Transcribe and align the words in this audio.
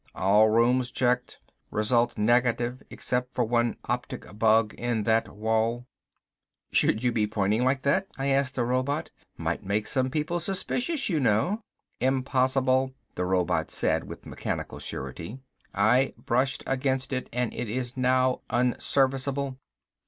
"All 0.15 0.49
rooms 0.49 0.89
checked. 0.89 1.39
Results 1.69 2.17
negative 2.17 2.81
except 2.89 3.35
for 3.35 3.43
one 3.45 3.77
optic 3.85 4.25
bug 4.39 4.73
in 4.73 5.03
that 5.03 5.29
wall." 5.29 5.85
"Should 6.71 7.03
you 7.03 7.11
be 7.11 7.27
pointing 7.27 7.63
like 7.63 7.83
that?" 7.83 8.07
I 8.17 8.29
asked 8.29 8.55
the 8.55 8.65
robot. 8.65 9.11
"Might 9.37 9.63
make 9.63 9.87
people 10.09 10.39
suspicious, 10.39 11.07
you 11.07 11.19
know." 11.19 11.61
"Impossible," 11.99 12.95
the 13.13 13.25
robot 13.25 13.69
said 13.69 14.05
with 14.05 14.25
mechanical 14.25 14.79
surety. 14.79 15.37
"I 15.71 16.15
brushed 16.17 16.63
against 16.65 17.13
it 17.13 17.29
and 17.31 17.53
it 17.53 17.69
is 17.69 17.95
now 17.95 18.41
unserviceable." 18.49 19.59